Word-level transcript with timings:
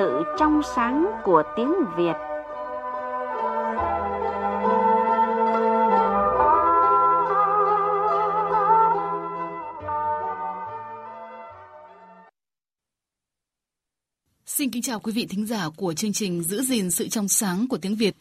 sự 0.00 0.24
trong 0.38 0.60
sáng 0.76 1.06
của 1.24 1.42
tiếng 1.56 1.72
Việt. 1.96 2.12
Xin 14.46 14.70
kính 14.70 14.82
chào 14.82 15.00
quý 15.00 15.12
vị 15.12 15.26
thính 15.30 15.46
giả 15.46 15.68
của 15.76 15.92
chương 15.92 16.12
trình 16.12 16.42
Giữ 16.42 16.62
gìn 16.62 16.90
sự 16.90 17.08
trong 17.08 17.28
sáng 17.28 17.66
của 17.70 17.78
tiếng 17.78 17.96
Việt. 17.96 18.16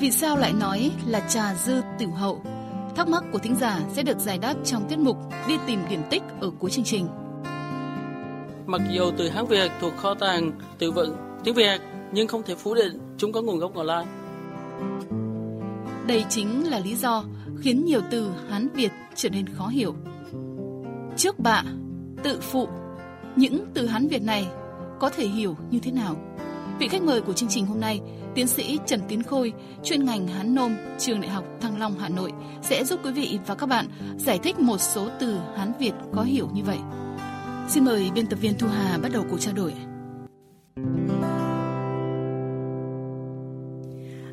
Vì 0.00 0.10
sao 0.10 0.36
lại 0.36 0.52
nói 0.52 0.90
là 1.06 1.20
trà 1.28 1.54
dư 1.54 1.80
tiểu 1.98 2.10
hậu? 2.10 2.42
Thắc 2.96 3.08
mắc 3.08 3.24
của 3.32 3.38
thính 3.38 3.56
giả 3.60 3.80
sẽ 3.92 4.02
được 4.02 4.18
giải 4.18 4.38
đáp 4.38 4.54
trong 4.64 4.88
tiết 4.88 4.98
mục 4.98 5.16
Đi 5.48 5.54
tìm 5.66 5.80
điển 5.90 6.00
tích 6.10 6.22
ở 6.40 6.50
cuối 6.58 6.70
chương 6.70 6.84
trình. 6.84 7.21
Mặc 8.66 8.80
dù 8.92 9.10
từ 9.18 9.28
Hán 9.28 9.46
Việt 9.46 9.70
thuộc 9.80 9.96
kho 9.96 10.14
tàng 10.14 10.52
từ 10.78 10.92
vựng 10.92 11.16
tiếng 11.44 11.54
Việt 11.54 11.80
nhưng 12.12 12.28
không 12.28 12.42
thể 12.42 12.54
phủ 12.54 12.74
định 12.74 12.98
chúng 13.18 13.32
có 13.32 13.42
nguồn 13.42 13.58
gốc 13.58 13.76
Ngò 13.76 13.82
Lai. 13.82 14.04
Đây 16.06 16.24
chính 16.28 16.70
là 16.70 16.78
lý 16.78 16.94
do 16.94 17.24
khiến 17.60 17.84
nhiều 17.84 18.00
từ 18.10 18.30
Hán 18.48 18.68
Việt 18.68 18.92
trở 19.14 19.28
nên 19.28 19.46
khó 19.48 19.66
hiểu. 19.66 19.94
Trước 21.16 21.38
bạ, 21.38 21.62
tự 22.22 22.38
phụ, 22.40 22.68
những 23.36 23.64
từ 23.74 23.86
Hán 23.86 24.08
Việt 24.08 24.22
này 24.22 24.46
có 25.00 25.10
thể 25.10 25.26
hiểu 25.26 25.56
như 25.70 25.78
thế 25.78 25.92
nào? 25.92 26.16
Vị 26.78 26.88
khách 26.88 27.02
mời 27.02 27.20
của 27.20 27.32
chương 27.32 27.48
trình 27.48 27.66
hôm 27.66 27.80
nay, 27.80 28.00
tiến 28.34 28.46
sĩ 28.46 28.78
Trần 28.86 29.00
Tiến 29.08 29.22
Khôi, 29.22 29.52
chuyên 29.82 30.04
ngành 30.04 30.28
Hán 30.28 30.54
Nôm, 30.54 30.74
trường 30.98 31.20
Đại 31.20 31.30
học 31.30 31.44
Thăng 31.60 31.78
Long, 31.78 31.98
Hà 31.98 32.08
Nội 32.08 32.32
sẽ 32.62 32.84
giúp 32.84 33.00
quý 33.04 33.12
vị 33.12 33.38
và 33.46 33.54
các 33.54 33.66
bạn 33.66 33.86
giải 34.18 34.38
thích 34.38 34.58
một 34.58 34.78
số 34.80 35.08
từ 35.20 35.38
Hán 35.56 35.72
Việt 35.78 35.92
có 36.14 36.22
hiểu 36.22 36.48
như 36.52 36.62
vậy. 36.64 36.78
Xin 37.74 37.84
mời 37.84 38.10
biên 38.14 38.26
tập 38.26 38.38
viên 38.42 38.58
Thu 38.58 38.68
Hà 38.68 38.98
bắt 38.98 39.08
đầu 39.12 39.24
cuộc 39.30 39.38
trao 39.40 39.54
đổi. 39.54 39.72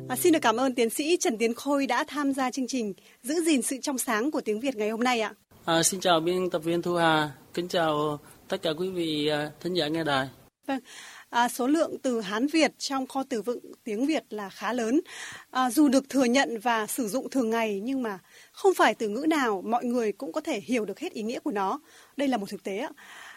À, 0.08 0.16
xin 0.16 0.32
được 0.32 0.38
cảm 0.42 0.56
ơn 0.56 0.74
tiến 0.74 0.90
sĩ 0.90 1.16
Trần 1.20 1.38
Tiến 1.38 1.54
Khôi 1.54 1.86
đã 1.86 2.04
tham 2.04 2.32
gia 2.32 2.50
chương 2.50 2.66
trình 2.68 2.94
Giữ 3.22 3.34
gìn 3.46 3.62
sự 3.62 3.76
trong 3.82 3.98
sáng 3.98 4.30
của 4.30 4.40
tiếng 4.40 4.60
Việt 4.60 4.76
ngày 4.76 4.90
hôm 4.90 5.00
nay 5.00 5.20
ạ. 5.20 5.34
À, 5.64 5.82
xin 5.82 6.00
chào 6.00 6.20
biên 6.20 6.50
tập 6.50 6.58
viên 6.58 6.82
Thu 6.82 6.94
Hà, 6.94 7.30
kính 7.54 7.68
chào 7.68 8.18
tất 8.48 8.62
cả 8.62 8.70
quý 8.78 8.90
vị 8.90 9.26
à, 9.26 9.50
thính 9.60 9.74
giả 9.74 9.88
nghe 9.88 10.04
đài. 10.04 10.28
Vâng, 10.66 10.80
à, 11.30 11.48
số 11.48 11.66
lượng 11.66 11.98
từ 12.02 12.20
Hán 12.20 12.46
Việt 12.46 12.78
trong 12.78 13.06
kho 13.06 13.22
từ 13.28 13.42
vựng 13.42 13.60
tiếng 13.84 14.06
Việt 14.06 14.24
là 14.30 14.48
khá 14.50 14.72
lớn. 14.72 15.00
À, 15.50 15.70
dù 15.70 15.88
được 15.88 16.08
thừa 16.08 16.24
nhận 16.24 16.58
và 16.58 16.86
sử 16.86 17.08
dụng 17.08 17.30
thường 17.30 17.50
ngày 17.50 17.80
nhưng 17.84 18.02
mà 18.02 18.18
không 18.52 18.74
phải 18.74 18.94
từ 18.94 19.08
ngữ 19.08 19.26
nào 19.28 19.62
mọi 19.66 19.84
người 19.84 20.12
cũng 20.12 20.32
có 20.32 20.40
thể 20.40 20.60
hiểu 20.60 20.84
được 20.84 21.00
hết 21.00 21.12
ý 21.12 21.22
nghĩa 21.22 21.38
của 21.38 21.52
nó. 21.52 21.80
Đây 22.16 22.28
là 22.28 22.36
một 22.36 22.48
thực 22.48 22.62
tế 22.62 22.78
ạ. 22.78 22.90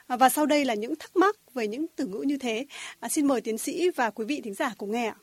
À, 0.07 0.17
và 0.17 0.29
sau 0.29 0.45
đây 0.45 0.65
là 0.65 0.73
những 0.73 0.95
thắc 0.95 1.15
mắc 1.15 1.35
về 1.53 1.67
những 1.67 1.85
từ 1.95 2.05
ngữ 2.05 2.23
như 2.27 2.37
thế. 2.37 2.65
À, 2.99 3.09
xin 3.09 3.27
mời 3.27 3.41
tiến 3.41 3.57
sĩ 3.57 3.89
và 3.89 4.09
quý 4.09 4.25
vị 4.25 4.41
thính 4.43 4.53
giả 4.53 4.73
cùng 4.77 4.91
nghe 4.91 5.07
ạ. 5.07 5.15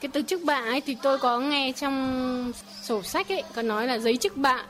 Cái 0.00 0.10
từ 0.12 0.22
chức 0.22 0.44
bạ 0.44 0.54
ấy 0.54 0.80
thì 0.80 0.96
tôi 1.02 1.18
có 1.18 1.40
nghe 1.40 1.72
trong 1.72 2.52
sổ 2.82 3.02
sách 3.02 3.28
ấy 3.28 3.42
có 3.54 3.62
nói 3.62 3.86
là 3.86 3.98
giấy 3.98 4.16
chức 4.16 4.36
bạ. 4.36 4.66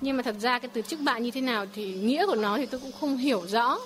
Nhưng 0.00 0.16
mà 0.16 0.22
thật 0.22 0.36
ra 0.40 0.58
cái 0.58 0.70
từ 0.74 0.82
chức 0.82 1.00
bạ 1.00 1.18
như 1.18 1.30
thế 1.30 1.40
nào 1.40 1.66
thì 1.74 1.94
nghĩa 1.94 2.26
của 2.26 2.34
nó 2.34 2.56
thì 2.56 2.66
tôi 2.66 2.80
cũng 2.80 2.92
không 3.00 3.16
hiểu 3.16 3.46
rõ. 3.46 3.78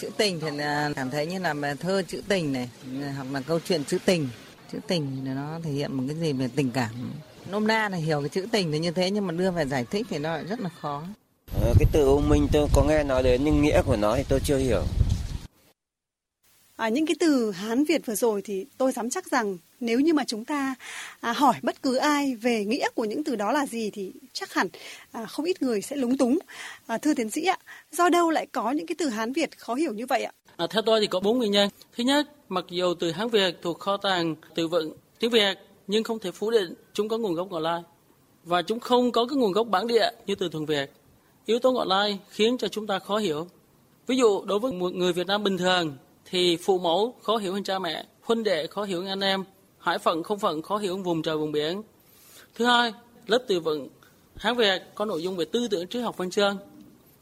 Chữ 0.00 0.10
tình 0.16 0.40
thì 0.40 0.50
là 0.50 0.90
cảm 0.96 1.10
thấy 1.10 1.26
như 1.26 1.38
là 1.38 1.74
thơ 1.80 2.02
chữ 2.02 2.22
tình 2.28 2.52
này 2.52 2.68
hoặc 3.16 3.26
là 3.32 3.40
câu 3.40 3.60
chuyện 3.60 3.84
chữ 3.84 3.98
tình. 4.04 4.28
Chữ 4.72 4.78
tình 4.86 5.22
thì 5.24 5.30
nó 5.30 5.58
thể 5.64 5.70
hiện 5.70 5.94
một 5.94 6.04
cái 6.08 6.16
gì 6.16 6.32
về 6.32 6.48
tình 6.56 6.70
cảm. 6.70 6.90
Nôm 7.50 7.66
na 7.66 7.88
là 7.88 7.96
hiểu 7.96 8.20
cái 8.20 8.28
chữ 8.28 8.46
tình 8.52 8.72
thì 8.72 8.78
như 8.78 8.90
thế 8.90 9.10
nhưng 9.10 9.26
mà 9.26 9.32
đưa 9.32 9.50
về 9.50 9.66
giải 9.66 9.84
thích 9.84 10.06
thì 10.10 10.18
nó 10.18 10.32
lại 10.32 10.44
rất 10.44 10.60
là 10.60 10.68
khó 10.68 11.02
cái 11.60 11.88
từ 11.92 12.04
u 12.06 12.20
minh 12.20 12.48
tôi 12.52 12.68
có 12.72 12.84
nghe 12.84 13.04
nói 13.04 13.22
đến 13.22 13.40
nhưng 13.44 13.62
nghĩa 13.62 13.82
của 13.82 13.96
nó 13.96 14.16
thì 14.16 14.22
tôi 14.28 14.40
chưa 14.44 14.58
hiểu 14.58 14.82
À, 16.76 16.88
những 16.88 17.06
cái 17.06 17.16
từ 17.20 17.50
Hán 17.50 17.84
Việt 17.84 18.06
vừa 18.06 18.14
rồi 18.14 18.42
thì 18.42 18.66
tôi 18.78 18.92
dám 18.92 19.10
chắc 19.10 19.30
rằng 19.30 19.58
nếu 19.80 20.00
như 20.00 20.14
mà 20.14 20.24
chúng 20.24 20.44
ta 20.44 20.74
à, 21.20 21.32
hỏi 21.32 21.54
bất 21.62 21.82
cứ 21.82 21.96
ai 21.96 22.34
về 22.34 22.64
nghĩa 22.64 22.88
của 22.94 23.04
những 23.04 23.24
từ 23.24 23.36
đó 23.36 23.52
là 23.52 23.66
gì 23.66 23.90
thì 23.90 24.12
chắc 24.32 24.54
hẳn 24.54 24.68
à, 25.12 25.26
không 25.26 25.44
ít 25.44 25.62
người 25.62 25.82
sẽ 25.82 25.96
lúng 25.96 26.16
túng. 26.16 26.38
À, 26.86 26.98
thưa 26.98 27.14
tiến 27.14 27.30
sĩ 27.30 27.44
ạ, 27.44 27.58
do 27.92 28.08
đâu 28.08 28.30
lại 28.30 28.46
có 28.52 28.70
những 28.70 28.86
cái 28.86 28.96
từ 28.98 29.08
Hán 29.08 29.32
Việt 29.32 29.58
khó 29.58 29.74
hiểu 29.74 29.92
như 29.92 30.06
vậy 30.06 30.24
ạ? 30.24 30.32
À, 30.56 30.66
theo 30.70 30.82
tôi 30.82 31.00
thì 31.00 31.06
có 31.06 31.20
bốn 31.20 31.38
nguyên 31.38 31.52
nhân. 31.52 31.68
Thứ 31.96 32.04
nhất, 32.04 32.28
mặc 32.48 32.64
dù 32.70 32.94
từ 33.00 33.12
Hán 33.12 33.28
Việt 33.28 33.58
thuộc 33.62 33.78
kho 33.78 33.96
tàng 33.96 34.34
từ 34.54 34.68
vựng 34.68 34.92
tiếng 35.18 35.30
Việt 35.30 35.54
nhưng 35.86 36.04
không 36.04 36.18
thể 36.18 36.30
phủ 36.30 36.50
định 36.50 36.74
chúng 36.92 37.08
có 37.08 37.18
nguồn 37.18 37.34
gốc 37.34 37.48
Ngò 37.50 37.58
Lai 37.58 37.82
và 38.44 38.62
chúng 38.62 38.80
không 38.80 39.12
có 39.12 39.26
cái 39.26 39.36
nguồn 39.36 39.52
gốc 39.52 39.66
bản 39.66 39.86
địa 39.86 40.10
như 40.26 40.34
từ 40.34 40.48
thuần 40.48 40.66
Việt. 40.66 40.90
Yếu 41.46 41.58
tố 41.58 41.72
ngoại 41.72 41.86
Lai 41.86 42.18
khiến 42.30 42.58
cho 42.58 42.68
chúng 42.68 42.86
ta 42.86 42.98
khó 42.98 43.18
hiểu. 43.18 43.46
Ví 44.06 44.16
dụ 44.16 44.44
đối 44.44 44.58
với 44.58 44.72
một 44.72 44.92
người 44.92 45.12
Việt 45.12 45.26
Nam 45.26 45.44
bình 45.44 45.58
thường 45.58 45.96
thì 46.24 46.56
phụ 46.56 46.78
mẫu 46.78 47.14
khó 47.22 47.36
hiểu 47.36 47.52
hơn 47.52 47.64
cha 47.64 47.78
mẹ, 47.78 48.04
huynh 48.22 48.44
đệ 48.44 48.66
khó 48.66 48.84
hiểu 48.84 49.00
hơn 49.00 49.08
anh 49.08 49.20
em, 49.20 49.44
hải 49.78 49.98
phận 49.98 50.22
không 50.22 50.38
phận 50.38 50.62
khó 50.62 50.76
hiểu 50.76 50.94
hơn 50.94 51.02
vùng 51.02 51.22
trời 51.22 51.36
vùng 51.36 51.52
biển. 51.52 51.82
Thứ 52.54 52.64
hai, 52.64 52.92
lớp 53.26 53.44
từ 53.48 53.60
vựng 53.60 53.88
Hán 54.36 54.56
Việt 54.56 54.82
có 54.94 55.04
nội 55.04 55.22
dung 55.22 55.36
về 55.36 55.44
tư 55.44 55.68
tưởng 55.68 55.88
triết 55.88 56.02
học 56.02 56.16
văn 56.16 56.30
chương 56.30 56.58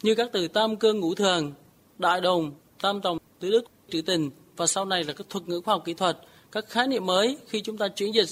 như 0.02 0.14
các 0.14 0.30
từ 0.32 0.48
tam 0.48 0.76
cương 0.76 1.00
ngũ 1.00 1.14
thường, 1.14 1.52
đại 1.98 2.20
đồng, 2.20 2.52
tam 2.80 3.00
tổng, 3.00 3.18
tứ 3.38 3.50
đức, 3.50 3.64
trữ 3.90 4.02
tình 4.02 4.30
và 4.56 4.66
sau 4.66 4.84
này 4.84 5.04
là 5.04 5.12
các 5.12 5.26
thuật 5.30 5.48
ngữ 5.48 5.60
khoa 5.60 5.74
học 5.74 5.82
kỹ 5.84 5.94
thuật, 5.94 6.18
các 6.52 6.68
khái 6.68 6.86
niệm 6.86 7.06
mới 7.06 7.36
khi 7.46 7.60
chúng 7.60 7.78
ta 7.78 7.88
chuyển 7.88 8.14
dịch 8.14 8.28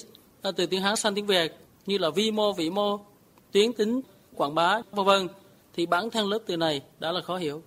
từ 0.57 0.67
tiếng 0.67 0.83
Hán 0.83 0.97
sang 0.97 1.15
tiếng 1.15 1.27
Việt 1.27 1.55
như 1.87 1.99
là 1.99 2.11
vi 2.11 2.31
mô, 2.31 2.53
vĩ 2.53 2.71
mô, 2.71 3.01
tuyến 3.53 3.73
tính, 3.73 4.01
quảng 4.35 4.55
bá, 4.55 4.81
vân 4.93 5.07
vân 5.07 5.29
thì 5.79 5.87
bản 5.87 6.11
thân 6.11 6.29
lớp 6.29 6.39
từ 6.47 6.57
này 6.57 6.81
đã 6.99 7.13
là 7.13 7.21
khó 7.21 7.37
hiểu. 7.37 7.63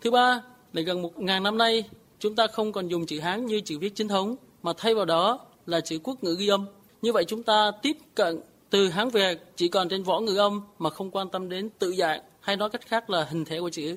Thứ 0.00 0.10
ba 0.10 0.42
là 0.72 0.82
gần 0.82 1.02
một 1.02 1.18
ngàn 1.18 1.42
năm 1.42 1.58
nay 1.58 1.84
chúng 2.18 2.34
ta 2.34 2.46
không 2.46 2.72
còn 2.72 2.88
dùng 2.88 3.06
chữ 3.06 3.20
Hán 3.20 3.46
như 3.46 3.60
chữ 3.60 3.78
viết 3.78 3.94
chính 3.94 4.08
thống, 4.08 4.36
mà 4.62 4.72
thay 4.78 4.94
vào 4.94 5.04
đó 5.04 5.46
là 5.66 5.80
chữ 5.80 5.98
quốc 6.02 6.24
ngữ 6.24 6.36
ghi 6.38 6.48
âm. 6.48 6.66
Như 7.02 7.12
vậy 7.12 7.24
chúng 7.24 7.42
ta 7.42 7.70
tiếp 7.82 7.96
cận 8.14 8.40
từ 8.70 8.88
Hán 8.88 9.08
Việt 9.08 9.38
chỉ 9.56 9.68
còn 9.68 9.88
trên 9.88 10.02
võ 10.02 10.20
ngữ 10.20 10.36
âm 10.36 10.60
mà 10.78 10.90
không 10.90 11.10
quan 11.10 11.28
tâm 11.28 11.48
đến 11.48 11.70
tự 11.78 11.94
dạng 11.98 12.20
hay 12.40 12.56
nói 12.56 12.70
cách 12.70 12.86
khác 12.86 13.10
là 13.10 13.24
hình 13.24 13.44
thể 13.44 13.60
của 13.60 13.70
chữ. 13.70 13.96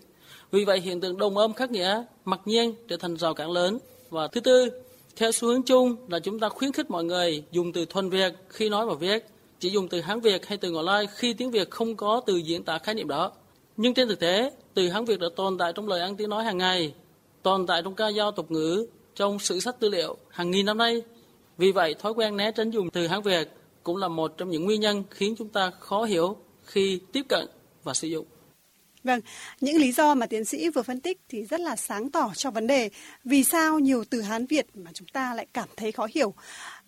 Vì 0.51 0.65
vậy 0.65 0.79
hiện 0.79 1.01
tượng 1.01 1.17
đồng 1.17 1.37
âm 1.37 1.53
khác 1.53 1.71
nghĩa 1.71 2.03
mặc 2.25 2.41
nhiên 2.45 2.75
trở 2.87 2.97
thành 2.97 3.17
rào 3.17 3.33
cản 3.33 3.51
lớn. 3.51 3.79
Và 4.09 4.27
thứ 4.27 4.39
tư, 4.39 4.69
theo 5.15 5.31
xu 5.31 5.47
hướng 5.47 5.63
chung 5.63 5.95
là 6.09 6.19
chúng 6.19 6.39
ta 6.39 6.49
khuyến 6.49 6.71
khích 6.71 6.91
mọi 6.91 7.03
người 7.03 7.43
dùng 7.51 7.73
từ 7.73 7.85
thuần 7.85 8.09
Việt 8.09 8.33
khi 8.49 8.69
nói 8.69 8.85
và 8.85 8.93
viết, 8.93 9.25
chỉ 9.63 9.69
dùng 9.69 9.87
từ 9.87 10.01
Hán 10.01 10.19
Việt 10.19 10.47
hay 10.47 10.57
từ 10.57 10.71
ngoại 10.71 10.85
Lai 10.85 11.07
khi 11.15 11.33
tiếng 11.33 11.51
Việt 11.51 11.69
không 11.69 11.95
có 11.95 12.21
từ 12.25 12.37
diễn 12.37 12.63
tả 12.63 12.77
khái 12.77 12.95
niệm 12.95 13.07
đó. 13.07 13.31
Nhưng 13.77 13.93
trên 13.93 14.07
thực 14.07 14.19
tế, 14.19 14.51
từ 14.73 14.89
Hán 14.89 15.05
Việt 15.05 15.19
đã 15.19 15.27
tồn 15.35 15.57
tại 15.57 15.73
trong 15.75 15.87
lời 15.87 16.01
ăn 16.01 16.15
tiếng 16.15 16.29
nói 16.29 16.43
hàng 16.43 16.57
ngày 16.57 16.93
tồn 17.43 17.67
tại 17.67 17.81
trong 17.83 17.95
ca 17.95 18.11
dao 18.11 18.31
tục 18.31 18.51
ngữ 18.51 18.87
trong 19.15 19.39
sử 19.39 19.59
sách 19.59 19.75
tư 19.79 19.89
liệu 19.89 20.17
hàng 20.29 20.51
nghìn 20.51 20.65
năm 20.65 20.77
nay. 20.77 21.01
Vì 21.57 21.71
vậy, 21.71 21.95
thói 21.99 22.11
quen 22.11 22.37
né 22.37 22.51
tránh 22.51 22.69
dùng 22.69 22.89
từ 22.89 23.07
Hán 23.07 23.21
Việt 23.21 23.49
cũng 23.83 23.97
là 23.97 24.07
một 24.07 24.37
trong 24.37 24.49
những 24.49 24.65
nguyên 24.65 24.81
nhân 24.81 25.03
khiến 25.09 25.35
chúng 25.37 25.49
ta 25.49 25.71
khó 25.79 26.03
hiểu 26.03 26.37
khi 26.65 26.99
tiếp 27.11 27.25
cận 27.29 27.47
và 27.83 27.93
sử 27.93 28.07
dụng. 28.07 28.25
Vâng, 29.03 29.19
những 29.61 29.77
lý 29.77 29.91
do 29.91 30.15
mà 30.15 30.25
tiến 30.25 30.45
sĩ 30.45 30.69
vừa 30.69 30.83
phân 30.83 30.99
tích 30.99 31.21
thì 31.29 31.45
rất 31.45 31.59
là 31.59 31.75
sáng 31.75 32.09
tỏ 32.09 32.31
cho 32.35 32.51
vấn 32.51 32.67
đề 32.67 32.89
vì 33.23 33.43
sao 33.43 33.79
nhiều 33.79 34.03
từ 34.09 34.21
Hán 34.21 34.45
Việt 34.45 34.65
mà 34.73 34.91
chúng 34.93 35.07
ta 35.07 35.33
lại 35.33 35.47
cảm 35.53 35.69
thấy 35.77 35.91
khó 35.91 36.07
hiểu. 36.15 36.33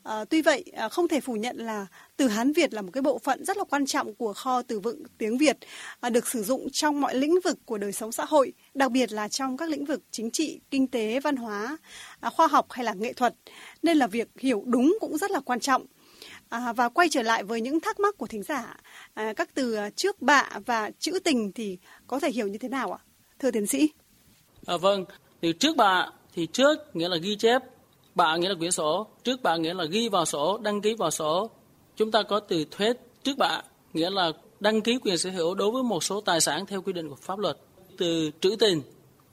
À, 0.06 0.26
tuy 0.26 0.42
vậy, 0.42 0.64
à, 0.74 0.90
không 0.90 1.08
thể 1.08 1.20
phủ 1.20 1.34
nhận 1.34 1.58
là 1.58 1.88
từ 2.18 2.28
Hán 2.28 2.54
Việt 2.54 2.74
là 2.74 2.82
một 2.82 2.90
cái 2.94 3.02
bộ 3.02 3.20
phận 3.20 3.46
rất 3.46 3.58
là 3.58 3.64
quan 3.64 3.86
trọng 3.86 4.16
của 4.16 4.34
kho 4.34 4.62
từ 4.62 4.80
vựng 4.80 5.04
tiếng 5.18 5.38
Việt, 5.38 5.58
à, 6.00 6.10
được 6.10 6.28
sử 6.28 6.44
dụng 6.44 6.68
trong 6.72 7.02
mọi 7.02 7.16
lĩnh 7.16 7.40
vực 7.44 7.58
của 7.66 7.78
đời 7.78 7.92
sống 7.92 8.12
xã 8.12 8.26
hội, 8.26 8.54
đặc 8.74 8.92
biệt 8.92 9.12
là 9.12 9.28
trong 9.28 9.58
các 9.58 9.70
lĩnh 9.70 9.86
vực 9.86 10.02
chính 10.12 10.32
trị, 10.32 10.60
kinh 10.72 10.88
tế, 10.88 11.20
văn 11.20 11.36
hóa, 11.36 11.78
à, 12.20 12.30
khoa 12.30 12.48
học 12.48 12.72
hay 12.72 12.86
là 12.86 12.94
nghệ 12.94 13.14
thuật. 13.14 13.36
Nên 13.84 13.98
là 13.98 14.08
việc 14.08 14.28
hiểu 14.40 14.64
đúng 14.66 14.98
cũng 15.02 15.18
rất 15.18 15.32
là 15.32 15.40
quan 15.40 15.60
trọng. 15.60 15.86
À, 16.50 16.74
và 16.74 16.90
quay 16.90 17.10
trở 17.10 17.22
lại 17.22 17.44
với 17.44 17.62
những 17.62 17.80
thắc 17.80 18.00
mắc 18.00 18.18
của 18.18 18.28
thính 18.28 18.44
giả, 18.44 18.78
à, 19.14 19.34
các 19.34 19.50
từ 19.54 19.74
à, 19.74 19.90
trước 19.90 20.22
bạ 20.22 20.50
và 20.66 20.92
chữ 21.00 21.20
tình 21.24 21.52
thì 21.54 21.78
có 22.08 22.20
thể 22.20 22.32
hiểu 22.32 22.48
như 22.48 22.58
thế 22.58 22.70
nào 22.70 22.92
ạ? 22.92 23.00
Thưa 23.40 23.52
tiến 23.52 23.68
sĩ. 23.68 23.90
À, 24.66 24.78
vâng, 24.78 25.06
từ 25.42 25.52
trước 25.52 25.78
bạ 25.78 26.10
thì 26.34 26.48
trước 26.54 26.78
nghĩa 26.94 27.10
là 27.10 27.18
ghi 27.18 27.36
chép 27.36 27.62
Bạ 28.16 28.38
nghĩa 28.38 28.50
là 28.50 28.56
quyển 28.56 28.72
sổ, 28.72 29.08
trước 29.24 29.44
bạ 29.44 29.58
nghĩa 29.58 29.74
là 29.74 29.86
ghi 29.86 30.10
vào 30.10 30.26
sổ, 30.26 30.58
đăng 30.58 30.82
ký 30.82 30.94
vào 30.94 31.12
sổ. 31.12 31.50
Chúng 31.96 32.12
ta 32.12 32.24
có 32.24 32.40
từ 32.40 32.66
thuế 32.72 32.94
trước 33.24 33.38
bạ, 33.38 33.62
nghĩa 33.94 34.10
là 34.10 34.32
đăng 34.60 34.82
ký 34.82 34.98
quyền 35.02 35.18
sở 35.18 35.30
hữu 35.30 35.56
đối 35.56 35.72
với 35.72 35.84
một 35.84 36.04
số 36.04 36.22
tài 36.22 36.42
sản 36.42 36.66
theo 36.66 36.82
quy 36.82 36.94
định 36.94 37.10
của 37.10 37.16
pháp 37.16 37.40
luật. 37.40 37.58
Từ 37.98 38.32
trữ 38.42 38.56
tình, 38.60 38.82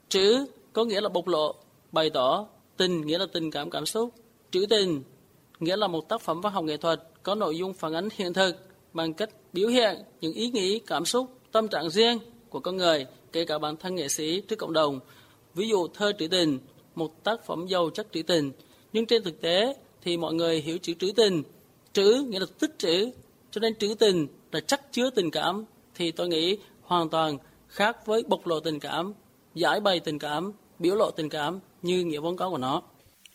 trữ 0.09 0.45
có 0.73 0.83
nghĩa 0.83 1.01
là 1.01 1.09
bộc 1.09 1.27
lộ, 1.27 1.55
bày 1.91 2.09
tỏ, 2.09 2.47
tình 2.77 3.01
nghĩa 3.01 3.17
là 3.17 3.25
tình 3.33 3.51
cảm 3.51 3.69
cảm 3.69 3.85
xúc. 3.85 4.09
Trữ 4.51 4.65
tình 4.69 5.03
nghĩa 5.59 5.75
là 5.75 5.87
một 5.87 6.09
tác 6.09 6.21
phẩm 6.21 6.41
văn 6.41 6.53
học 6.53 6.63
nghệ 6.63 6.77
thuật 6.77 7.01
có 7.23 7.35
nội 7.35 7.57
dung 7.57 7.73
phản 7.73 7.93
ánh 7.93 8.09
hiện 8.15 8.33
thực 8.33 8.55
bằng 8.93 9.13
cách 9.13 9.29
biểu 9.53 9.67
hiện 9.67 9.97
những 10.21 10.33
ý 10.33 10.49
nghĩ, 10.49 10.79
cảm 10.79 11.05
xúc, 11.05 11.27
tâm 11.51 11.67
trạng 11.67 11.89
riêng 11.89 12.19
của 12.49 12.59
con 12.59 12.77
người, 12.77 13.05
kể 13.31 13.45
cả 13.45 13.59
bản 13.59 13.77
thân 13.77 13.95
nghệ 13.95 14.07
sĩ 14.07 14.41
trước 14.41 14.55
cộng 14.55 14.73
đồng. 14.73 14.99
Ví 15.53 15.69
dụ 15.69 15.87
thơ 15.87 16.11
trữ 16.19 16.27
tình, 16.27 16.59
một 16.95 17.23
tác 17.23 17.45
phẩm 17.45 17.67
giàu 17.67 17.89
chất 17.89 18.07
trữ 18.11 18.23
tình 18.23 18.51
nhưng 18.93 19.05
trên 19.05 19.23
thực 19.23 19.41
tế 19.41 19.75
thì 20.01 20.17
mọi 20.17 20.33
người 20.33 20.61
hiểu 20.61 20.77
chữ 20.77 20.93
trữ 20.93 21.11
tình 21.15 21.43
trữ 21.93 22.25
nghĩa 22.29 22.39
là 22.39 22.45
tích 22.59 22.75
trữ 22.77 23.11
cho 23.51 23.59
nên 23.59 23.75
trữ 23.75 23.95
tình 23.99 24.27
là 24.51 24.59
chắc 24.59 24.81
chứa 24.91 25.09
tình 25.09 25.31
cảm 25.31 25.65
thì 25.95 26.11
tôi 26.11 26.27
nghĩ 26.27 26.57
hoàn 26.81 27.09
toàn 27.09 27.37
khác 27.67 28.05
với 28.05 28.23
bộc 28.27 28.47
lộ 28.47 28.59
tình 28.59 28.79
cảm 28.79 29.13
giải 29.55 29.79
bày 29.79 29.99
tình 29.99 30.19
cảm 30.19 30.51
biểu 30.79 30.95
lộ 30.95 31.11
tình 31.11 31.29
cảm 31.29 31.59
như 31.81 32.03
nghĩa 32.03 32.19
vốn 32.19 32.37
có 32.37 32.49
của 32.49 32.57
nó. 32.57 32.81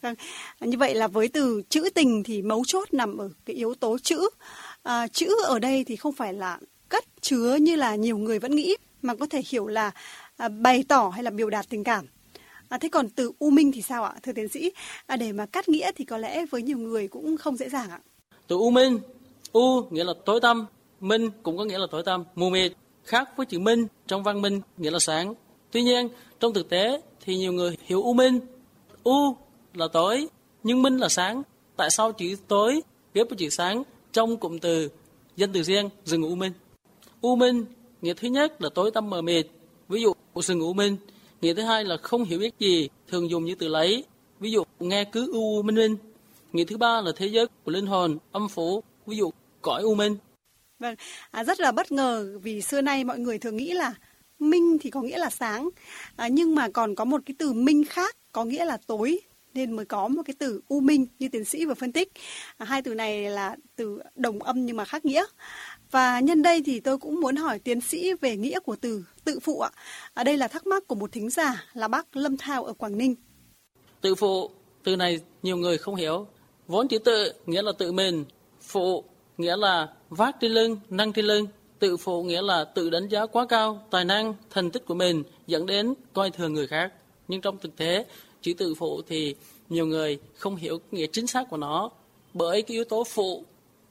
Vâng, 0.03 0.15
như 0.61 0.79
vậy 0.79 0.95
là 0.95 1.09
với 1.09 1.29
từ 1.29 1.63
chữ 1.69 1.91
tình 1.95 2.23
thì 2.23 2.43
mấu 2.43 2.63
chốt 2.67 2.89
nằm 2.93 3.19
ở 3.19 3.31
cái 3.45 3.57
yếu 3.57 3.75
tố 3.75 3.99
chữ. 3.99 4.29
À, 4.83 5.09
chữ 5.09 5.35
ở 5.45 5.59
đây 5.59 5.85
thì 5.85 5.97
không 5.97 6.13
phải 6.13 6.35
là 6.35 6.59
cất 6.89 7.05
chứa 7.21 7.57
như 7.61 7.77
là 7.77 7.95
nhiều 7.95 8.19
người 8.19 8.39
vẫn 8.39 8.57
nghĩ 8.57 8.77
mà 9.03 9.15
có 9.15 9.27
thể 9.27 9.43
hiểu 9.49 9.67
là 9.67 9.91
à, 10.37 10.49
bày 10.49 10.85
tỏ 10.89 11.09
hay 11.15 11.23
là 11.23 11.31
biểu 11.31 11.51
đạt 11.51 11.69
tình 11.69 11.85
cảm. 11.85 12.07
À, 12.69 12.79
thế 12.79 12.89
còn 12.89 13.09
từ 13.09 13.33
u 13.39 13.51
minh 13.51 13.73
thì 13.73 13.83
sao 13.83 14.05
ạ, 14.05 14.15
thưa 14.23 14.33
tiến 14.33 14.49
sĩ? 14.49 14.73
À, 15.07 15.17
để 15.17 15.33
mà 15.33 15.47
cắt 15.47 15.69
nghĩa 15.69 15.91
thì 15.97 16.05
có 16.05 16.19
lẽ 16.19 16.47
với 16.51 16.63
nhiều 16.63 16.79
người 16.79 17.09
cũng 17.09 17.37
không 17.37 17.57
dễ 17.57 17.69
dàng 17.69 17.91
ạ. 17.91 18.01
Từ 18.47 18.57
u 18.57 18.71
minh, 18.71 18.99
u 19.53 19.83
nghĩa 19.91 20.05
là 20.05 20.13
tối 20.25 20.41
tăm, 20.41 20.67
minh 21.01 21.31
cũng 21.43 21.57
có 21.57 21.65
nghĩa 21.65 21.79
là 21.79 21.87
tối 21.91 22.03
tăm, 22.03 22.25
mù 22.35 22.51
mịt. 22.51 22.73
Khác 23.05 23.29
với 23.37 23.47
chữ 23.47 23.59
minh 23.59 23.87
trong 24.07 24.23
văn 24.23 24.43
minh 24.43 24.61
nghĩa 24.77 24.91
là 24.91 24.99
sáng. 24.99 25.35
Tuy 25.71 25.83
nhiên, 25.83 26.09
trong 26.41 26.55
thực 26.55 26.69
tế 26.69 27.01
thì 27.25 27.37
nhiều 27.37 27.53
người 27.53 27.77
hiểu 27.83 28.03
u 28.03 28.13
minh. 28.13 28.41
U 29.03 29.37
là 29.75 29.89
tối, 29.93 30.29
nhưng 30.63 30.83
minh 30.83 30.97
là 30.97 31.09
sáng. 31.09 31.43
Tại 31.77 31.91
sao 31.91 32.13
chữ 32.13 32.37
tối 32.49 32.81
ghép 33.15 33.29
với 33.31 33.37
chữ 33.37 33.49
sáng 33.49 33.83
trong 34.13 34.37
cụm 34.37 34.59
từ 34.59 34.89
danh 35.37 35.53
từ 35.53 35.63
riêng 35.63 35.89
rừng 36.05 36.23
u 36.23 36.35
minh? 36.35 36.53
U 37.21 37.37
minh 37.37 37.65
nghĩa 38.03 38.15
thứ 38.15 38.29
nhất 38.29 38.63
là 38.63 38.69
tối 38.75 38.91
tăm 38.91 39.11
mờ 39.11 39.23
mịt. 39.23 39.47
Ví 39.89 40.03
dụ 40.03 40.13
rừng 40.35 40.61
u 40.61 40.73
minh. 40.73 40.97
Nghĩa 41.41 41.55
thứ 41.55 41.63
hai 41.63 41.85
là 41.85 41.97
không 41.97 42.25
hiểu 42.25 42.39
biết 42.39 42.55
gì, 42.59 42.89
thường 43.09 43.31
dùng 43.31 43.45
như 43.45 43.55
từ 43.55 43.69
lấy. 43.69 44.05
Ví 44.41 44.51
dụ 44.51 44.65
nghe 44.79 45.05
cứ 45.05 45.33
u 45.33 45.63
minh 45.63 45.77
minh. 45.77 45.97
Nghĩa 46.53 46.65
thứ 46.65 46.77
ba 46.77 47.01
là 47.01 47.13
thế 47.17 47.27
giới 47.27 47.47
của 47.65 47.73
linh 47.73 47.87
hồn, 47.87 48.19
âm 48.33 48.49
phủ. 48.49 48.83
Ví 49.07 49.17
dụ 49.17 49.31
cõi 49.63 49.83
u 49.83 49.95
minh. 49.95 50.17
Vâng, 50.79 50.95
à, 51.31 51.45
rất 51.45 51.61
là 51.61 51.73
bất 51.73 51.93
ngờ 51.93 52.39
vì 52.43 52.63
xưa 52.63 52.81
nay 52.81 53.05
mọi 53.05 53.19
người 53.19 53.39
thường 53.39 53.57
nghĩ 53.57 53.73
là 53.73 53.95
minh 54.39 54.79
thì 54.81 54.91
có 54.91 55.03
nghĩa 55.03 55.19
là 55.19 55.31
sáng, 55.31 55.69
à, 56.17 56.29
nhưng 56.29 56.55
mà 56.55 56.69
còn 56.69 56.95
có 56.95 57.05
một 57.05 57.21
cái 57.27 57.35
từ 57.39 57.53
minh 57.53 57.85
khác 57.85 58.17
có 58.33 58.45
nghĩa 58.45 58.65
là 58.65 58.77
tối 58.87 59.21
nên 59.55 59.73
mới 59.73 59.85
có 59.85 60.09
một 60.09 60.23
cái 60.27 60.35
từ 60.39 60.61
u 60.69 60.81
minh 60.81 61.07
như 61.19 61.29
tiến 61.29 61.45
sĩ 61.45 61.65
vừa 61.65 61.75
phân 61.75 61.93
tích. 61.93 62.13
À, 62.57 62.67
hai 62.67 62.83
từ 62.83 62.95
này 62.95 63.31
là 63.31 63.57
từ 63.77 63.99
đồng 64.15 64.43
âm 64.43 64.67
nhưng 64.67 64.77
mà 64.77 64.85
khác 64.85 65.05
nghĩa. 65.05 65.25
Và 65.91 66.21
nhân 66.21 66.43
đây 66.43 66.63
thì 66.63 66.81
tôi 66.81 66.99
cũng 66.99 67.21
muốn 67.21 67.37
hỏi 67.37 67.59
tiến 67.59 67.81
sĩ 67.81 68.13
về 68.21 68.37
nghĩa 68.37 68.61
của 68.61 68.77
từ 68.77 69.05
tự 69.29 69.41
phụ 69.41 69.61
ạ. 69.61 69.71
Ở 70.15 70.25
đây 70.25 70.37
là 70.37 70.49
thắc 70.49 70.67
mắc 70.67 70.87
của 70.87 70.95
một 70.95 71.13
thính 71.13 71.31
giả 71.31 71.65
là 71.75 71.89
bác 71.89 72.17
Lâm 72.17 72.37
Thao 72.37 72.65
ở 72.65 72.73
Quảng 72.73 72.99
Ninh. 72.99 73.15
Tự 74.01 74.15
phụ, 74.15 74.51
từ 74.85 74.97
này 74.97 75.21
nhiều 75.43 75.57
người 75.57 75.79
không 75.79 75.95
hiểu. 75.95 76.27
Vốn 76.67 76.89
chữ 76.89 76.99
tự 76.99 77.33
nghĩa 77.47 77.63
là 77.63 77.73
tự 77.79 77.93
mình, 77.93 78.25
phụ 78.61 79.05
nghĩa 79.39 79.57
là 79.57 79.89
vác 80.09 80.37
trên 80.41 80.53
lưng, 80.53 80.77
năng 80.91 81.13
trên 81.13 81.25
lưng. 81.25 81.47
Tự 81.79 81.97
phụ 81.97 82.23
nghĩa 82.23 82.43
là 82.43 82.65
tự 82.65 82.91
đánh 82.91 83.09
giá 83.09 83.27
quá 83.27 83.47
cao 83.49 83.87
tài 83.91 84.05
năng, 84.05 84.35
thành 84.51 84.71
tích 84.71 84.87
của 84.87 84.95
mình 84.95 85.23
dẫn 85.47 85.67
đến 85.67 85.95
coi 86.13 86.31
thường 86.31 86.53
người 86.53 86.67
khác. 86.67 86.93
Nhưng 87.29 87.41
trong 87.41 87.59
thực 87.59 87.77
tế, 87.77 88.05
chữ 88.43 88.55
tự 88.55 88.75
phụ 88.75 89.03
thì 89.09 89.35
nhiều 89.69 89.87
người 89.87 90.19
không 90.35 90.57
hiểu 90.57 90.79
nghĩa 90.91 91.07
chính 91.13 91.27
xác 91.27 91.51
của 91.51 91.57
nó 91.57 91.91
bởi 92.35 92.63
cái 92.63 92.75
yếu 92.75 92.85
tố 92.85 93.05
phụ 93.05 93.45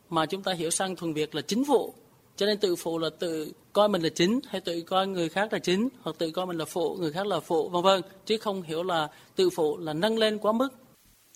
mà 0.10 0.25
chúng 0.25 0.44
ta 0.44 0.54
hiểu 0.54 0.69
sang 0.69 0.95
thuần 0.95 1.13
Việt 1.13 1.36
là 1.36 1.42
chính 1.42 1.63
phụ. 1.66 1.94
Cho 2.38 2.45
nên 2.45 2.57
tự 2.57 2.75
phụ 2.75 2.98
là 2.98 3.10
tự 3.19 3.51
coi 3.74 3.89
mình 3.89 4.01
là 4.01 4.10
chính 4.10 4.39
hay 4.50 4.62
tự 4.62 4.81
coi 4.81 5.07
người 5.07 5.30
khác 5.30 5.54
là 5.54 5.60
chính 5.60 5.89
hoặc 6.01 6.16
tự 6.19 6.31
coi 6.31 6.45
mình 6.45 6.57
là 6.57 6.66
phụ, 6.66 6.95
người 7.00 7.12
khác 7.12 7.28
là 7.28 7.39
phụ 7.39 7.69
vân 7.69 7.84
vân 7.84 8.01
chứ 8.25 8.38
không 8.38 8.62
hiểu 8.62 8.84
là 8.84 9.07
tự 9.36 9.50
phụ 9.50 9.78
là 9.78 9.94
nâng 9.94 10.18
lên 10.18 10.38
quá 10.38 10.51
mức 10.51 10.68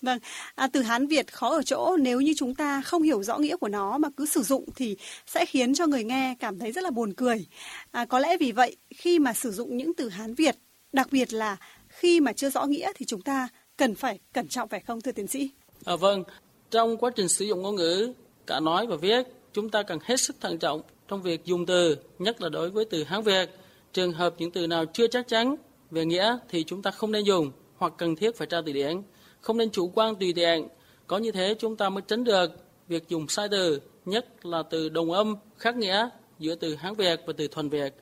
Vâng, 0.02 0.18
à, 0.54 0.68
từ 0.72 0.82
Hán 0.82 1.06
Việt 1.06 1.32
khó 1.32 1.50
ở 1.50 1.62
chỗ 1.62 1.96
nếu 2.00 2.20
như 2.20 2.34
chúng 2.36 2.54
ta 2.54 2.82
không 2.82 3.02
hiểu 3.02 3.22
rõ 3.22 3.38
nghĩa 3.38 3.56
của 3.56 3.68
nó 3.68 3.98
mà 3.98 4.08
cứ 4.16 4.26
sử 4.26 4.42
dụng 4.42 4.64
thì 4.76 4.96
sẽ 5.26 5.46
khiến 5.46 5.74
cho 5.74 5.86
người 5.86 6.04
nghe 6.04 6.36
cảm 6.40 6.58
thấy 6.58 6.72
rất 6.72 6.84
là 6.84 6.90
buồn 6.90 7.12
cười. 7.12 7.46
À, 7.90 8.04
có 8.04 8.18
lẽ 8.18 8.36
vì 8.36 8.52
vậy 8.52 8.76
khi 8.90 9.18
mà 9.18 9.32
sử 9.32 9.50
dụng 9.50 9.76
những 9.76 9.94
từ 9.94 10.08
Hán 10.08 10.34
Việt, 10.34 10.56
đặc 10.92 11.08
biệt 11.10 11.32
là 11.32 11.56
khi 11.88 12.20
mà 12.20 12.32
chưa 12.32 12.50
rõ 12.50 12.66
nghĩa 12.66 12.92
thì 12.94 13.06
chúng 13.06 13.22
ta 13.22 13.48
cần 13.76 13.94
phải 13.94 14.18
cẩn 14.32 14.48
trọng 14.48 14.68
phải 14.68 14.80
không 14.80 15.00
thưa 15.00 15.12
tiến 15.12 15.26
sĩ? 15.26 15.50
À, 15.84 15.96
vâng, 15.96 16.24
trong 16.70 16.96
quá 16.96 17.10
trình 17.16 17.28
sử 17.28 17.44
dụng 17.44 17.62
ngôn 17.62 17.76
ngữ 17.76 18.12
cả 18.46 18.60
nói 18.60 18.86
và 18.86 18.96
viết, 18.96 19.22
chúng 19.52 19.68
ta 19.68 19.82
cần 19.82 19.98
hết 20.04 20.20
sức 20.20 20.36
thận 20.40 20.58
trọng 20.58 20.82
trong 21.08 21.22
việc 21.22 21.44
dùng 21.44 21.66
từ, 21.66 21.96
nhất 22.18 22.42
là 22.42 22.48
đối 22.48 22.70
với 22.70 22.84
từ 22.84 23.04
Hán 23.04 23.22
Việt. 23.22 23.50
Trường 23.92 24.12
hợp 24.12 24.34
những 24.38 24.50
từ 24.50 24.66
nào 24.66 24.84
chưa 24.84 25.06
chắc 25.06 25.28
chắn 25.28 25.56
về 25.90 26.04
nghĩa 26.04 26.38
thì 26.48 26.64
chúng 26.64 26.82
ta 26.82 26.90
không 26.90 27.12
nên 27.12 27.24
dùng 27.24 27.50
hoặc 27.76 27.92
cần 27.98 28.16
thiết 28.16 28.36
phải 28.36 28.46
tra 28.46 28.60
từ 28.66 28.72
điển 28.72 29.02
không 29.40 29.56
nên 29.56 29.70
chủ 29.70 29.90
quan 29.94 30.16
tùy 30.16 30.32
tiện. 30.32 30.68
Có 31.06 31.18
như 31.18 31.30
thế 31.30 31.54
chúng 31.58 31.76
ta 31.76 31.88
mới 31.88 32.02
tránh 32.06 32.24
được 32.24 32.50
việc 32.88 33.08
dùng 33.08 33.28
sai 33.28 33.48
từ, 33.48 33.80
nhất 34.04 34.46
là 34.46 34.62
từ 34.62 34.88
đồng 34.88 35.12
âm 35.12 35.36
khác 35.58 35.76
nghĩa 35.76 36.08
giữa 36.38 36.54
từ 36.54 36.74
Hán 36.74 36.94
Việt 36.94 37.20
và 37.26 37.32
từ 37.36 37.48
thuần 37.48 37.68
Việt, 37.68 37.94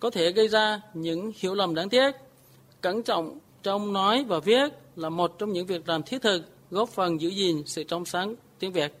có 0.00 0.10
thể 0.10 0.32
gây 0.32 0.48
ra 0.48 0.80
những 0.94 1.32
hiểu 1.36 1.54
lầm 1.54 1.74
đáng 1.74 1.88
tiếc. 1.88 2.10
Cẩn 2.80 3.02
trọng 3.02 3.38
trong 3.62 3.92
nói 3.92 4.24
và 4.28 4.38
viết 4.38 4.72
là 4.96 5.08
một 5.08 5.38
trong 5.38 5.52
những 5.52 5.66
việc 5.66 5.88
làm 5.88 6.02
thiết 6.02 6.22
thực 6.22 6.42
góp 6.70 6.88
phần 6.88 7.20
giữ 7.20 7.28
gìn 7.28 7.62
sự 7.66 7.84
trong 7.84 8.04
sáng 8.04 8.34
tiếng 8.58 8.72
Việt. 8.72 8.92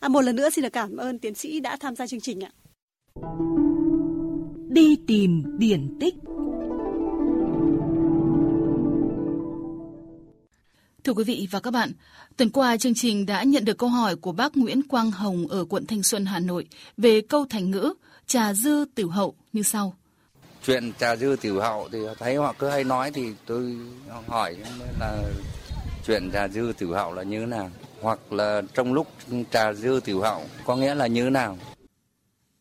À, 0.00 0.08
một 0.08 0.20
lần 0.20 0.36
nữa 0.36 0.50
xin 0.50 0.62
được 0.62 0.72
cảm 0.72 0.96
ơn 0.96 1.18
tiến 1.18 1.34
sĩ 1.34 1.60
đã 1.60 1.76
tham 1.80 1.96
gia 1.96 2.06
chương 2.06 2.20
trình 2.20 2.40
ạ. 2.44 2.50
Đi 4.68 4.96
tìm 5.06 5.58
điển 5.58 5.96
tích 6.00 6.14
Thưa 11.04 11.12
quý 11.12 11.24
vị 11.24 11.48
và 11.50 11.60
các 11.60 11.70
bạn, 11.70 11.92
tuần 12.36 12.50
qua 12.50 12.76
chương 12.76 12.94
trình 12.94 13.26
đã 13.26 13.42
nhận 13.42 13.64
được 13.64 13.78
câu 13.78 13.88
hỏi 13.88 14.16
của 14.16 14.32
bác 14.32 14.56
Nguyễn 14.56 14.88
Quang 14.88 15.10
Hồng 15.10 15.46
ở 15.48 15.64
quận 15.64 15.86
Thanh 15.86 16.02
Xuân, 16.02 16.26
Hà 16.26 16.38
Nội 16.38 16.66
về 16.96 17.20
câu 17.20 17.46
thành 17.50 17.70
ngữ 17.70 17.94
trà 18.26 18.54
dư 18.54 18.84
tiểu 18.94 19.08
hậu 19.08 19.34
như 19.52 19.62
sau. 19.62 19.96
Chuyện 20.66 20.92
trà 20.98 21.16
dư 21.16 21.36
tiểu 21.40 21.60
hậu 21.60 21.88
thì 21.92 21.98
thấy 22.18 22.36
họ 22.36 22.54
cứ 22.58 22.68
hay 22.68 22.84
nói 22.84 23.10
thì 23.10 23.32
tôi 23.46 23.76
hỏi 24.26 24.56
là 25.00 25.22
chuyện 26.06 26.30
trà 26.32 26.48
dư 26.48 26.72
tiểu 26.78 26.92
hậu 26.92 27.14
là 27.14 27.22
như 27.22 27.40
thế 27.40 27.46
nào? 27.46 27.70
Hoặc 28.00 28.32
là 28.32 28.62
trong 28.74 28.92
lúc 28.92 29.06
trà 29.50 29.72
dư 29.72 30.00
tiểu 30.04 30.20
hậu 30.20 30.42
có 30.64 30.76
nghĩa 30.76 30.94
là 30.94 31.06
như 31.06 31.24
thế 31.24 31.30
nào? 31.30 31.58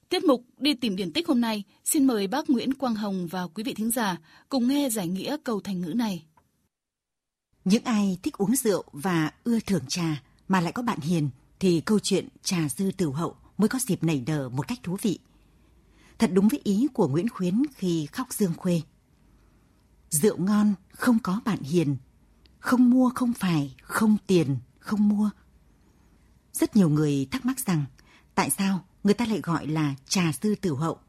Tiết 0.09 0.23
mục 0.23 0.43
Đi 0.57 0.73
tìm 0.73 0.95
điển 0.95 1.13
tích 1.13 1.27
hôm 1.27 1.41
nay 1.41 1.63
xin 1.83 2.07
mời 2.07 2.27
bác 2.27 2.49
Nguyễn 2.49 2.73
Quang 2.73 2.95
Hồng 2.95 3.27
và 3.27 3.47
quý 3.47 3.63
vị 3.63 3.73
thính 3.73 3.91
giả 3.91 4.17
cùng 4.49 4.67
nghe 4.67 4.89
giải 4.89 5.07
nghĩa 5.07 5.37
câu 5.43 5.59
thành 5.59 5.81
ngữ 5.81 5.93
này. 5.93 6.25
Những 7.65 7.83
ai 7.83 8.17
thích 8.23 8.37
uống 8.37 8.55
rượu 8.55 8.83
và 8.91 9.31
ưa 9.43 9.59
thưởng 9.59 9.83
trà 9.87 10.21
mà 10.47 10.61
lại 10.61 10.71
có 10.71 10.83
bạn 10.83 10.99
hiền 10.99 11.29
thì 11.59 11.81
câu 11.81 11.99
chuyện 11.99 12.27
trà 12.43 12.69
dư 12.69 12.91
tử 12.97 13.09
hậu 13.09 13.35
mới 13.57 13.69
có 13.69 13.79
dịp 13.79 14.03
nảy 14.03 14.23
nở 14.27 14.49
một 14.49 14.67
cách 14.67 14.79
thú 14.83 14.97
vị. 15.01 15.19
Thật 16.19 16.29
đúng 16.33 16.47
với 16.47 16.61
ý 16.63 16.87
của 16.93 17.07
Nguyễn 17.07 17.29
Khuyến 17.29 17.61
khi 17.75 18.05
khóc 18.05 18.33
Dương 18.33 18.53
Khuê. 18.57 18.81
Rượu 20.09 20.37
ngon 20.37 20.73
không 20.91 21.19
có 21.23 21.41
bạn 21.45 21.59
hiền, 21.59 21.97
không 22.59 22.89
mua 22.89 23.09
không 23.15 23.33
phải, 23.33 23.75
không 23.81 24.17
tiền, 24.27 24.57
không 24.85 25.09
mua. 25.09 25.29
Rất 26.53 26.75
nhiều 26.75 26.89
người 26.89 27.27
thắc 27.31 27.45
mắc 27.45 27.59
rằng, 27.59 27.85
tại 28.35 28.49
sao 28.49 28.85
người 29.03 29.13
ta 29.13 29.25
lại 29.25 29.39
gọi 29.43 29.67
là 29.67 29.95
trà 30.07 30.31
dư 30.41 30.55
tử 30.55 30.75
hậu. 30.75 30.99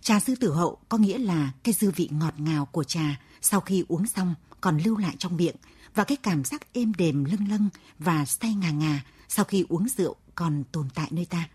Trà 0.00 0.20
dư 0.20 0.34
tử 0.34 0.52
hậu 0.52 0.78
có 0.88 0.98
nghĩa 0.98 1.18
là 1.18 1.52
cái 1.62 1.74
dư 1.74 1.90
vị 1.90 2.08
ngọt 2.12 2.34
ngào 2.40 2.66
của 2.66 2.84
trà 2.84 3.20
sau 3.40 3.60
khi 3.60 3.84
uống 3.88 4.06
xong 4.06 4.34
còn 4.60 4.78
lưu 4.78 4.96
lại 4.96 5.14
trong 5.18 5.36
miệng 5.36 5.56
và 5.94 6.04
cái 6.04 6.16
cảm 6.16 6.44
giác 6.44 6.72
êm 6.72 6.92
đềm 6.94 7.24
lâng 7.24 7.48
lâng 7.48 7.68
và 7.98 8.24
say 8.24 8.54
ngà 8.54 8.70
ngà 8.70 9.04
sau 9.28 9.44
khi 9.44 9.64
uống 9.68 9.88
rượu 9.88 10.16
còn 10.34 10.64
tồn 10.72 10.88
tại 10.94 11.08
nơi 11.10 11.24
ta. 11.24 11.48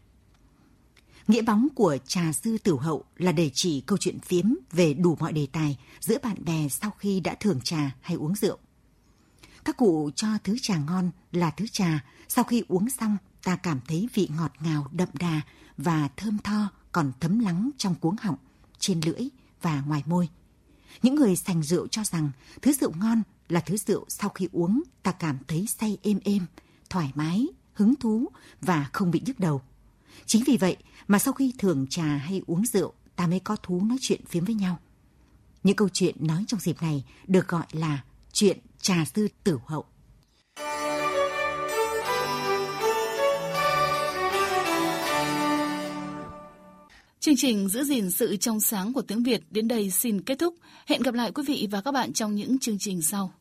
Nghĩa 1.27 1.41
bóng 1.41 1.67
của 1.75 1.97
trà 2.07 2.33
sư 2.33 2.57
tử 2.57 2.77
hậu 2.79 3.03
là 3.17 3.31
để 3.31 3.51
chỉ 3.53 3.81
câu 3.81 3.97
chuyện 3.97 4.19
phiếm 4.19 4.45
về 4.71 4.93
đủ 4.93 5.17
mọi 5.19 5.33
đề 5.33 5.47
tài 5.51 5.77
giữa 5.99 6.17
bạn 6.23 6.45
bè 6.45 6.67
sau 6.69 6.91
khi 6.91 7.19
đã 7.19 7.35
thưởng 7.39 7.61
trà 7.63 7.95
hay 8.01 8.17
uống 8.17 8.35
rượu. 8.35 8.57
Các 9.65 9.77
cụ 9.77 10.11
cho 10.15 10.27
thứ 10.43 10.57
trà 10.61 10.77
ngon 10.77 11.11
là 11.31 11.51
thứ 11.51 11.67
trà 11.67 12.05
sau 12.27 12.43
khi 12.43 12.63
uống 12.67 12.89
xong 12.89 13.17
ta 13.43 13.55
cảm 13.55 13.79
thấy 13.87 14.09
vị 14.13 14.29
ngọt 14.37 14.51
ngào 14.59 14.87
đậm 14.91 15.09
đà 15.13 15.41
và 15.77 16.09
thơm 16.17 16.37
tho 16.37 16.69
còn 16.91 17.11
thấm 17.19 17.39
lắng 17.39 17.69
trong 17.77 17.95
cuống 17.95 18.15
họng, 18.21 18.35
trên 18.79 19.01
lưỡi 19.05 19.27
và 19.61 19.81
ngoài 19.81 20.03
môi. 20.05 20.29
Những 21.01 21.15
người 21.15 21.35
sành 21.35 21.63
rượu 21.63 21.87
cho 21.87 22.03
rằng 22.03 22.31
thứ 22.61 22.73
rượu 22.73 22.91
ngon 22.99 23.21
là 23.49 23.59
thứ 23.59 23.77
rượu 23.77 24.05
sau 24.07 24.29
khi 24.29 24.49
uống 24.51 24.83
ta 25.03 25.11
cảm 25.11 25.37
thấy 25.47 25.67
say 25.79 25.97
êm 26.01 26.19
êm, 26.23 26.45
thoải 26.89 27.11
mái, 27.15 27.47
hứng 27.73 27.95
thú 27.95 28.27
và 28.61 28.89
không 28.93 29.11
bị 29.11 29.21
nhức 29.25 29.39
đầu. 29.39 29.61
Chính 30.25 30.43
vì 30.47 30.57
vậy 30.57 30.77
mà 31.07 31.19
sau 31.19 31.33
khi 31.33 31.53
thưởng 31.57 31.85
trà 31.89 32.03
hay 32.03 32.41
uống 32.47 32.65
rượu 32.65 32.93
ta 33.15 33.27
mới 33.27 33.39
có 33.39 33.55
thú 33.55 33.81
nói 33.85 33.97
chuyện 34.01 34.25
phiếm 34.25 34.45
với 34.45 34.55
nhau. 34.55 34.79
Những 35.63 35.75
câu 35.75 35.89
chuyện 35.89 36.27
nói 36.27 36.45
trong 36.47 36.59
dịp 36.59 36.81
này 36.81 37.03
được 37.27 37.47
gọi 37.47 37.65
là 37.71 38.03
chuyện 38.33 38.59
trà 38.85 39.05
sư 39.15 39.27
tử 39.43 39.59
hậu. 39.65 39.85
Chương 47.19 47.35
trình 47.37 47.69
giữ 47.69 47.83
gìn 47.83 48.11
sự 48.11 48.37
trong 48.37 48.59
sáng 48.59 48.93
của 48.93 49.01
tiếng 49.01 49.23
Việt 49.23 49.41
đến 49.49 49.67
đây 49.67 49.89
xin 49.89 50.21
kết 50.21 50.39
thúc. 50.39 50.55
Hẹn 50.85 51.01
gặp 51.01 51.13
lại 51.13 51.31
quý 51.31 51.43
vị 51.47 51.67
và 51.71 51.81
các 51.81 51.91
bạn 51.91 52.13
trong 52.13 52.35
những 52.35 52.59
chương 52.59 52.77
trình 52.79 53.01
sau. 53.01 53.31